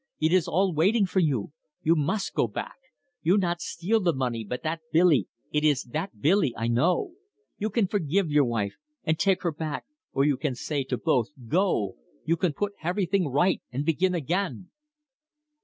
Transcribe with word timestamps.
It 0.19 0.33
is 0.33 0.47
all 0.47 0.73
waiting 0.73 1.05
for 1.05 1.19
you. 1.19 1.51
You 1.83 1.95
mus' 1.95 2.31
go 2.31 2.47
back. 2.47 2.77
You 3.21 3.37
not 3.37 3.61
steal 3.61 3.99
the 3.99 4.15
money, 4.15 4.43
but 4.43 4.63
that 4.63 4.81
Billy 4.91 5.27
it 5.51 5.63
is 5.63 5.83
that 5.83 6.19
Billy, 6.19 6.55
I 6.57 6.69
know. 6.69 7.11
You 7.59 7.69
can 7.69 7.85
forgive 7.85 8.31
your 8.31 8.45
wife, 8.45 8.77
and 9.03 9.19
take 9.19 9.43
her 9.43 9.51
back, 9.51 9.85
or 10.11 10.25
you 10.25 10.37
can 10.37 10.55
say 10.55 10.83
to 10.85 10.97
both, 10.97 11.27
Go! 11.47 11.97
You 12.25 12.35
can 12.35 12.53
put 12.53 12.73
heverything 12.81 13.27
right 13.31 13.61
and 13.71 13.85
begin 13.85 14.15
again." 14.15 14.71